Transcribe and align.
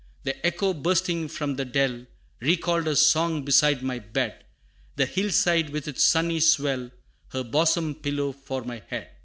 The 0.23 0.43
echo 0.43 0.73
bursting 0.73 1.27
from 1.27 1.57
the 1.57 1.63
dell, 1.63 2.07
Recalled 2.39 2.87
her 2.87 2.95
song 2.95 3.45
beside 3.45 3.83
my 3.83 3.99
bed; 3.99 4.45
The 4.95 5.05
hill 5.05 5.29
side 5.29 5.69
with 5.69 5.87
its 5.87 6.03
sunny 6.03 6.39
swell, 6.39 6.89
Her 7.33 7.43
bosom 7.43 7.93
pillow 7.93 8.31
for 8.31 8.63
my 8.63 8.81
head. 8.87 9.11